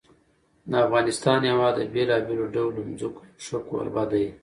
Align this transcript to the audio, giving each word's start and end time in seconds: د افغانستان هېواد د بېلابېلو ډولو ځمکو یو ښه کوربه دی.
د 0.69 0.71
افغانستان 0.85 1.39
هېواد 1.49 1.73
د 1.77 1.81
بېلابېلو 1.93 2.45
ډولو 2.55 2.79
ځمکو 2.99 3.21
یو 3.27 3.33
ښه 3.45 3.57
کوربه 3.69 4.03
دی. 4.11 4.25